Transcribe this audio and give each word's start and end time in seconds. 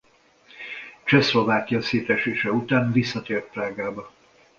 Csehszlovákia 1.05 1.81
szétesése 1.81 2.51
után 2.51 2.91
visszatért 2.91 3.49
Prágába. 3.49 4.11